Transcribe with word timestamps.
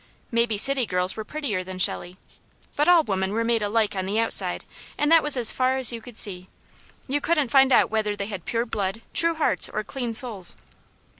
Maybe 0.31 0.57
city 0.57 0.87
girls 0.87 1.15
were 1.15 1.23
prettier 1.23 1.63
than 1.63 1.77
Shelley. 1.77 2.17
But 2.75 2.87
all 2.87 3.03
women 3.03 3.33
were 3.33 3.43
made 3.43 3.61
alike 3.61 3.95
on 3.95 4.07
the 4.07 4.17
outside, 4.17 4.65
and 4.97 5.11
that 5.11 5.21
was 5.21 5.37
as 5.37 5.51
far 5.51 5.77
as 5.77 5.91
you 5.91 6.01
could 6.01 6.17
see. 6.17 6.47
You 7.07 7.21
couldn't 7.21 7.49
find 7.49 7.71
out 7.71 7.91
whether 7.91 8.15
they 8.15 8.25
had 8.25 8.43
pure 8.45 8.65
blood, 8.65 9.03
true 9.13 9.35
hearts, 9.35 9.69
or 9.69 9.83
clean 9.83 10.15
souls. 10.15 10.55